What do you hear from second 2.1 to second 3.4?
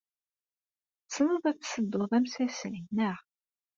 amsasay, naɣ?